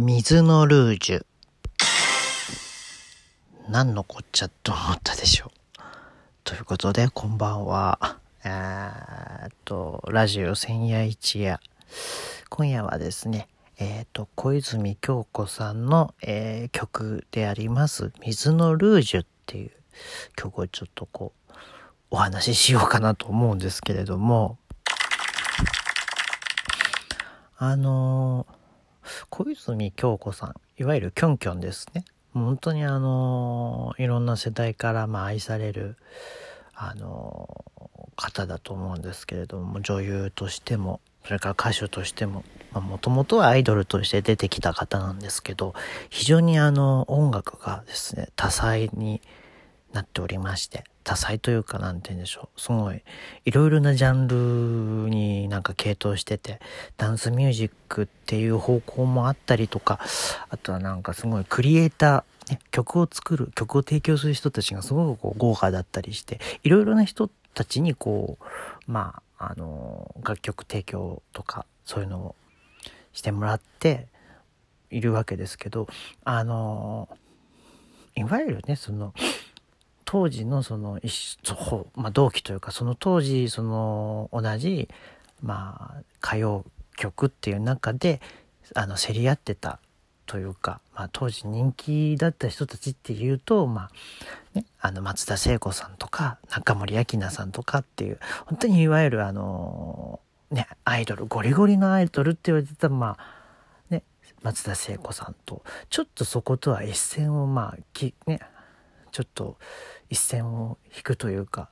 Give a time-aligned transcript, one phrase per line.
[0.00, 1.26] 水のルージュ。
[3.68, 5.80] 何のこっちゃと思ったでしょう。
[6.44, 8.16] ということで、こんばんは。
[8.44, 11.58] えっと、ラジオ千夜一夜。
[12.48, 13.48] 今夜はですね、
[13.80, 19.72] えーっと、小泉京子さんの、えー曲であります、水のルージュっていう
[20.36, 21.52] 曲をちょっとこう、
[22.12, 24.58] お話ししようかなと思うんですけれども、
[27.56, 28.57] あのー
[29.30, 32.04] 小泉京子さん、いわゆるキョンキョンですね。
[32.34, 35.96] 本当にあのいろんな世代からまあ愛される、
[36.74, 37.64] あの
[38.16, 45.74] 方だと思うんですけれども、女優としても、それから歌手としても、もともとはアイドルとして出てきた方なんですけど、
[46.10, 49.20] 非常にあの、音楽がですね、多彩に
[49.92, 52.60] なっておりまして、多彩というかなんて言うんでしょう。
[52.60, 53.00] すごい、
[53.46, 56.60] いろいろなジャンルになんか系統してて、
[56.98, 60.00] ダンスミュージックっていう方向もあったりとか、
[60.50, 68.44] あとはなんかすごいクリエイター、曲を作る、曲を提供する人たちがすごくこう豪華だったりして、いろいろな人たちにこう、
[68.86, 72.36] まあ、あの、楽曲提供とか、そういうのを
[73.14, 74.08] してもらって
[74.90, 75.86] いるわけですけど、
[76.24, 77.08] あの、
[78.14, 79.14] いわゆるね、その、
[80.10, 81.36] 当時のその一、
[81.94, 84.88] まあ、同期というかその当時その同じ
[85.42, 86.64] まあ歌謡
[86.96, 88.22] 曲っていう中で
[88.74, 89.80] あの競り合ってた
[90.24, 93.90] というか、まあ、当時人気だった人たちっていうと、まあ
[94.54, 100.20] ね、あの松田聖子さんとか中森明菜さんとかっていう本当にいわゆるあの
[100.50, 104.02] ねアイドルゴリゴリのアイドルって言われてたまあね
[104.42, 108.40] 松田聖子さんとちょっとそことは一線をまあきね
[109.10, 109.56] ちょっと
[110.10, 111.70] 一線を引くというか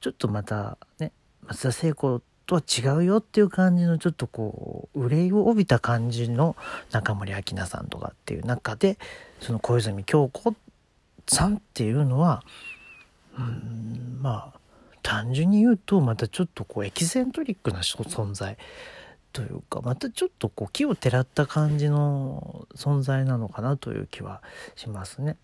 [0.00, 1.12] ちょっとまたね
[1.46, 6.56] 松田聖子とは違うよっていう感じのちょっとこう憂いを帯びた感じの
[6.90, 8.98] 中森明菜さんとかっていう中で
[9.40, 10.54] その小泉京子
[11.26, 12.42] さんっていうのは
[13.38, 14.58] うんまあ
[15.02, 18.56] 単純に言うとまたちょっとこうエキセントリックな存在
[19.32, 24.42] というかまたちょっとこう木をてらった感じの存在なのかなという気は
[24.74, 25.36] しますね。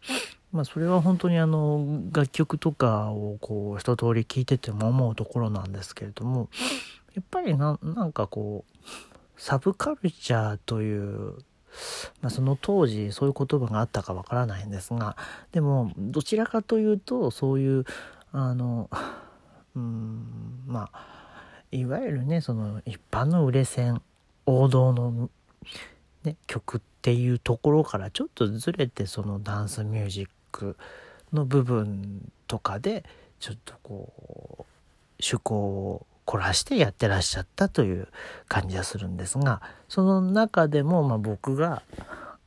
[0.55, 6.49] まあそれは本当にあの楽曲とかをこう一通り聴いてても思うところなんですけれども
[7.15, 8.89] やっぱりななんかこう
[9.37, 11.35] サブカルチャーという、
[12.21, 15.17] まあ、その当時そういう言葉があったかわからないんですが
[15.51, 17.85] でもどちらかというとそういう
[18.31, 18.89] あの
[19.75, 21.15] うんまあ
[21.73, 24.01] いわゆるねその一般の売れ線
[24.47, 25.31] 王道の、
[26.23, 30.77] ね、曲っていうところからちょっとずれてそのダンスミュージック
[31.33, 33.05] の部分とかで
[33.41, 34.13] ちょっとこ
[34.61, 34.65] う
[35.21, 38.09] 趣向を凝らしてやってらっしゃったという
[38.49, 41.83] 感じがするんですがその中でもま僕が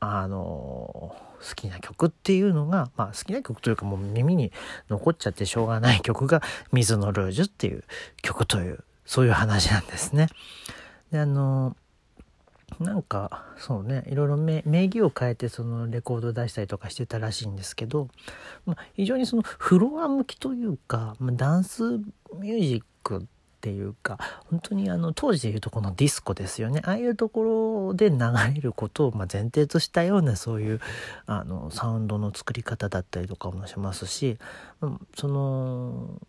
[0.00, 1.14] あの好
[1.54, 4.52] きな曲っていうのが、まあ、好きな曲というかもう耳に
[4.88, 6.42] 残っちゃってしょうがない曲が
[6.72, 7.84] 「水のルージュ」っていう
[8.22, 10.28] 曲というそういう話なんですね。
[11.12, 11.76] であの
[12.80, 18.08] なんかそうねいろいろ名義を変えてそのレコードを出したりとかしてたらしいんですけど、
[18.66, 24.18] まあ、非常にそのフロア向きというか、まあ、ダンスミュージックっていうか
[24.50, 26.80] 本当にあの当時でいうとこのディスコですよね。
[26.84, 28.18] ああいうところで流
[28.54, 30.80] れることをまあ前提としたようなそういう
[31.26, 34.38] あのサウンドの作り方だったりとかもしますし
[34.80, 36.20] うんその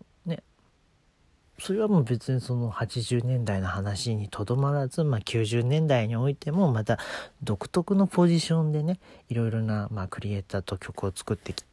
[1.60, 6.98] それはもう別にその80年代の話にとどまらず、まあ、90年代においてもまた
[7.44, 9.00] 独特のポジションでね
[9.30, 11.64] いろいろな、まあ、クリエイターと曲を作ってき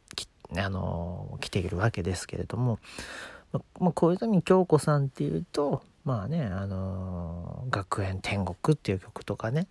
[0.55, 2.79] あの来ているわけですけれども、
[3.79, 9.67] まあ、小泉京子さんっていうとまあね「あの学園天国」っていう曲とかね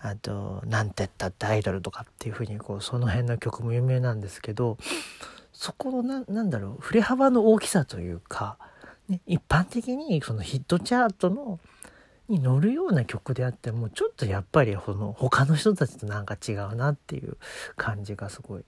[0.00, 4.78] あと「なんてったってアイドル」とかっていうふうにこうその辺の曲も有名なんですけど
[5.52, 8.58] そこのななんだろう振れ幅の大きさというか。
[9.08, 11.58] ね、一般的にそのヒットチャートの
[12.28, 17.36] に乗るような曲であってもちょっとやっぱりその他の人たちとなんか違うなっていう
[17.76, 18.64] 感じがすごい、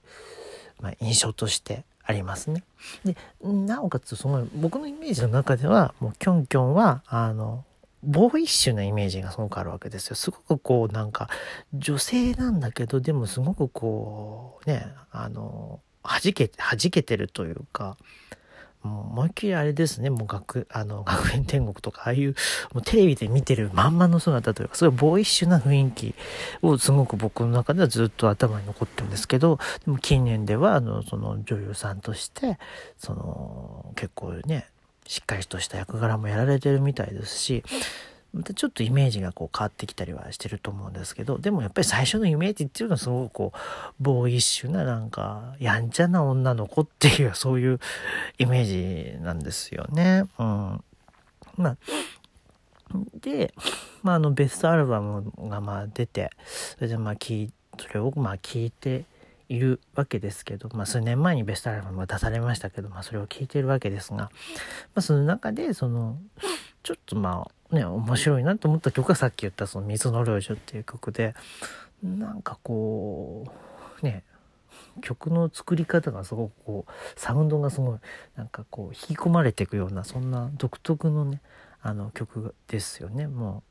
[0.81, 2.63] まあ、印象としてありますね。
[3.03, 7.65] でなおかつその僕のイメージの中ではもうキョンキョンはあの
[8.03, 10.15] ボーイッシュなイメージがすごくあるわけですよ。
[10.15, 11.29] すごくこうなんか
[11.73, 17.97] 女性なんだけどでもすごくこうねあの弾け弾けてるというか。
[18.85, 22.35] 思いっきりあれですね、もう学、あの、 学園天国とか、ああいう、
[22.73, 26.15] もうテレビで見てるまんまの姿というか、そういうボーイッシュな雰囲気
[26.61, 32.59] をすごく僕の中ではずっと頭に残ってるんですけど、でも近年では、あの、その女優さんとして、
[32.97, 34.67] その、結構ね、
[35.07, 37.63] しっかりとした役柄もやられてるみたいですし、
[38.35, 43.57] またちょっとイメージがこう変わってきたりはしてると思うんですけど、でもやっぱり最初のイメージっていうのはすごくこう、
[43.99, 47.79] ボーイッシュななんか、やんちゃな女の子っていう、そういう
[48.37, 50.25] イメージなんですよね。
[50.37, 50.83] うん。
[51.55, 51.77] まあ、
[53.21, 53.53] で、
[54.03, 57.49] まあ、あの、ベストアルバムがまあ出て、それでまあ聞、
[57.79, 59.05] それをまあ聞いて
[59.47, 64.29] いるわけですけど、まあ、数年前にベストアルバムが出されましたけど、まあ、それを聞いているわけですが、ま
[64.95, 66.17] あ、その中で、その、
[66.83, 71.35] ちょっとまあ、ね、面白いなと思った曲がさっき言ったその水の領主っていう曲で、
[72.03, 73.45] なんかこ
[74.01, 74.23] う、ね、
[75.01, 77.99] 曲の作り方がすごくこう、サウンドがすごい、
[78.35, 81.41] なんかこう、引き込まれていくような、そんな独特のね、
[81.81, 83.27] あの曲ですよね。
[83.27, 83.63] も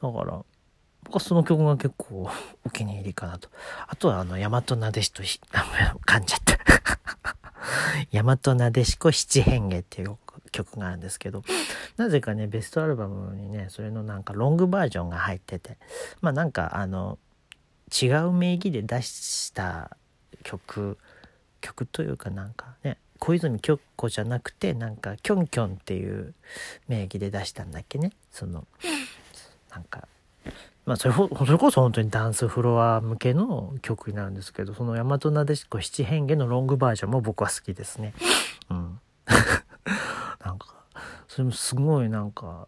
[0.00, 0.44] う、だから、
[1.04, 2.30] 僕はその曲が結構
[2.64, 3.48] お気に入りかなと。
[3.86, 6.58] あとはあの、大和なでしと、 噛んじゃった。
[8.12, 10.16] 大和なでしこ七変化っていう
[10.58, 11.44] 曲があるんですけど、
[11.96, 15.78] なぜかね、ベストアルバムにね、それのなんかロングバージョンが入ってて、
[16.20, 17.18] まあなんかあの、
[17.90, 19.96] 違う名義で出した
[20.42, 20.98] 曲、
[21.60, 26.34] 曲というかなんかね、小泉京子じゃなくて、なんか、キョンキョンっていう
[26.86, 28.12] 名義で出したんだっけね。
[28.30, 28.66] その、
[29.70, 30.06] なんか、
[30.86, 38.14] まあそれそれこそ本当にダンスフロア向けの曲になるんですけど、その大和なでしこ七変化のロングバージョンも僕は好きですね。
[41.38, 42.66] それもすごいなんか、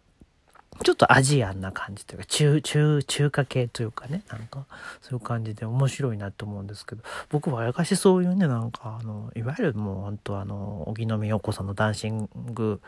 [0.84, 4.64] ちょっとアジアンな感じというか、中、中、中華系というかね、なんか、
[5.02, 12.80] そういう感じで面白いなと思うんですけど、僕はやかしそういうね、なんか、あの、いわゆるもう本当あの、荻野目洋子さんのダンシング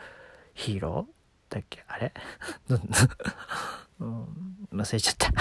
[0.53, 2.13] ヒーローだっけあれ？
[4.71, 5.31] うん、忘れちゃった。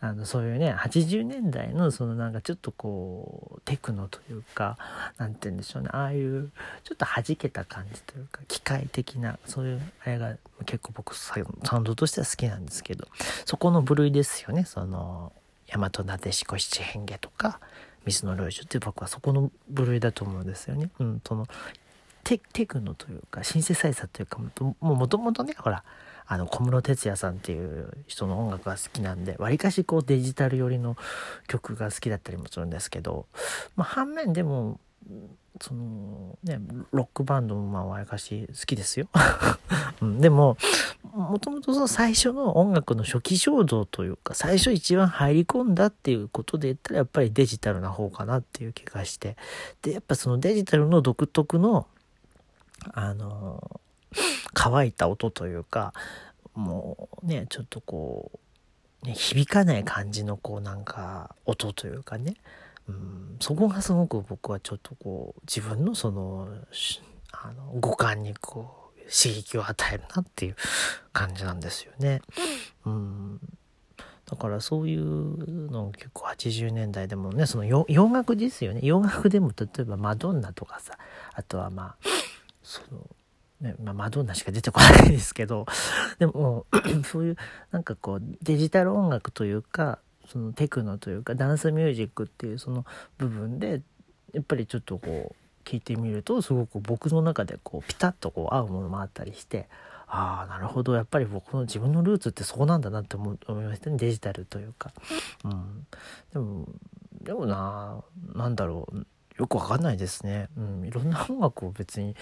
[0.00, 4.76] あの、そういうね、80年代のそのなんかちょっとこう、テクノというか、
[5.18, 6.50] なんて言うんでしょうね、ああいう
[6.82, 10.36] ちょっと弾けた感じというか、機械的な、そういうあれが
[10.66, 13.06] 結構僕サウンドとしては好きなんですけど、
[13.46, 15.32] そこの部類ですよね、その、
[15.68, 17.60] 大和なでしこ七変化とか、
[18.04, 20.90] 水の領主って僕はそこの部類だと思うんですよね。
[20.98, 21.46] うん、その
[22.24, 24.38] テテクノというかシンセサイザーというか
[24.80, 25.84] ももともとねほら
[26.26, 30.96] あの小室哲哉さんっていう人の音楽が好きなんでわりかしこうデジタル寄りの
[31.48, 33.26] 曲が好きだったりもするんですけど、
[33.76, 34.80] まあ、反面でも
[35.60, 36.60] そのね
[36.92, 39.08] ロックバンドもまあわりかし好きですよ、
[40.00, 40.56] うん、でも
[41.12, 49.36] もともとその最初の音楽の初期衝動というか最初一番入り込んだっていうことで言ったらやっぱりデジタルな方かなっていう気がして
[49.82, 51.86] でやっぱそのデジタルの独特の
[52.94, 53.81] あの
[54.54, 55.92] 乾いた音というか
[56.54, 58.40] もうねちょっとこ
[59.02, 62.34] う、ね、響かない感じのこうなんか音というかね、
[62.88, 66.48] うん、そこがすごく僕はちょっとこう自分のその
[67.32, 70.56] あの五感にこう刺激を与えるなっていう
[71.12, 72.22] 感じなんですよね。
[72.84, 73.40] うん、
[74.26, 78.80] だからそういうの結構80年代でもねその洋楽ですよね。
[78.82, 80.96] 洋楽でも例えばマドンナとかさ
[81.34, 81.96] あとはまあ
[82.62, 83.06] その
[83.62, 85.66] ね、まあ、マドンナしか出てこないですけど、
[86.18, 86.66] でも、
[87.06, 87.36] そういう、
[87.70, 89.98] なんかこう、デジタル音楽というか、
[90.28, 92.84] そのテクノというか、ダンスミュージックっていうその
[93.18, 93.82] 部分で、
[94.32, 99.68] やっぱりちょっとこう、聞いてみると、すごく僕の中でこう、ピタッとこう、合うものもあったりして、
[100.08, 100.94] ああ、なるほど。
[100.94, 103.96] やっぱり僕の自分のルーツってそうなんだなって思いましたね。
[103.96, 104.92] デジタルというか。
[105.44, 105.86] うん。
[106.34, 106.68] でも、
[107.22, 109.06] でもな、なんだろう。
[109.38, 110.50] よくわかんないですね。
[110.58, 110.86] うん。
[110.86, 112.14] いろんな音楽を別に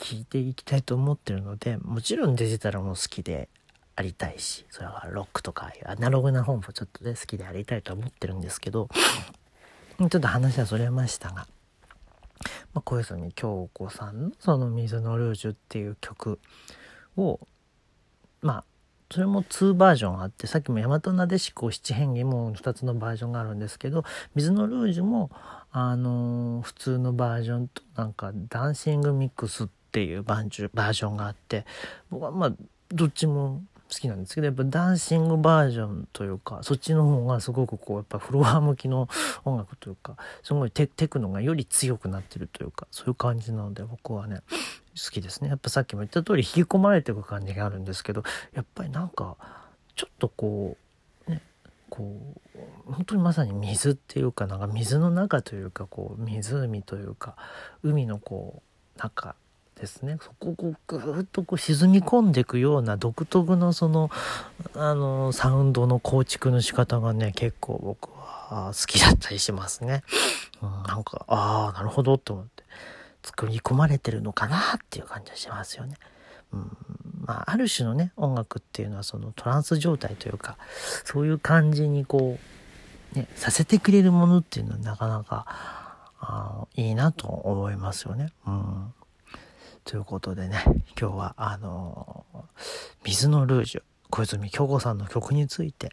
[0.00, 3.48] 聞いていきたいと思ってるのでもちろんデジタルも好きで
[3.96, 8.88] ありたいしそれはロックとかアナログな本もちょっとね好きでありたいと思ってるんですけど
[9.98, 11.46] ちょっと話はそれましたが、ま
[12.76, 16.40] あ、小泉京子さんのその「水のルージュ」っていう曲
[17.18, 17.38] を
[18.40, 18.64] まあ
[19.12, 24.04] それも2バージョンあってさっきも大和なでしこ七変化も2つのバージョンがあるんですけど
[24.34, 25.30] 水のルージュも
[25.72, 31.66] あのー、普通のバージョンとなんかダンシングミックスってっていうバージョンがあって
[32.10, 32.52] 僕はまあ
[32.90, 33.60] どっちも
[33.92, 39.08] 好きなんですけどやっぱダンシングバージョンというかそっちの方がすごくこうやっぱフロア向きの
[39.44, 44.42] 音楽というかすごいテクノがより強くなってるというかそういう感じなので僕はね
[44.96, 45.48] 好きですね。
[45.48, 48.22] やっぱさっきも言った通り引き込まれていく感じがあるんですけど
[48.54, 49.36] やっぱりなんか
[49.96, 50.76] ちょっとこ
[51.26, 51.42] うね
[51.88, 52.16] こ
[52.54, 57.36] う本当にまさに水っていうかなんか水の中というかこう湖というか
[57.82, 58.62] 海のこ
[58.96, 59.34] う中
[59.80, 64.10] ですねそこをこうぐーっとこう沈み込んでいくような独特のその
[64.74, 70.02] あのサウンドの構築の仕方がね結構僕は好きだったりしますね。
[70.62, 72.62] うん、なんかああなるほどと思って
[73.22, 75.96] 作り込まれてるのかなっていう感じがしますよね。
[76.52, 76.76] うん
[77.24, 80.58] まあ、ある種のね音楽っていうのはそのトランス状態というか
[81.04, 82.38] そういう感じにこ
[83.14, 85.46] う、ね、させてくれるものっていうのはなかなか
[86.18, 88.30] あのいいなと思いますよね。
[88.46, 88.94] うん
[89.90, 90.62] ということでね
[90.96, 92.24] 今日はあの
[93.02, 95.90] 水のルージュ小泉京子さんの曲について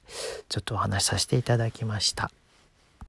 [0.49, 2.29] ちょっとお話しさせていただきました。